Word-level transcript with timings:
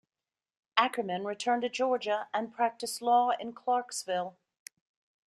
Akerman 0.79 1.25
returned 1.27 1.61
to 1.61 1.69
Georgia 1.69 2.27
and 2.33 2.51
practiced 2.51 3.03
law 3.03 3.33
in 3.39 3.53
Clarksville. 3.53 4.35